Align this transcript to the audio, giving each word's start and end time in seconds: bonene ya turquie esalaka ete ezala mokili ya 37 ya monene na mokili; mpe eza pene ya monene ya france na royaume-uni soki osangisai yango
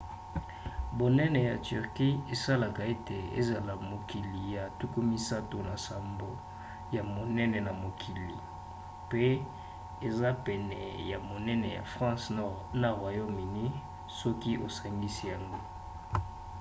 bonene 0.97 1.39
ya 1.49 1.55
turquie 1.67 2.15
esalaka 2.33 2.81
ete 2.93 3.17
ezala 3.39 3.73
mokili 3.89 4.41
ya 4.55 4.63
37 4.79 6.29
ya 6.95 7.01
monene 7.15 7.59
na 7.67 7.71
mokili; 7.81 8.37
mpe 9.05 9.23
eza 10.07 10.29
pene 10.45 10.77
ya 11.11 11.17
monene 11.29 11.67
ya 11.77 11.83
france 11.93 12.25
na 12.81 12.87
royaume-uni 12.99 13.65
soki 14.19 14.51
osangisai 14.67 15.27
yango 15.33 15.59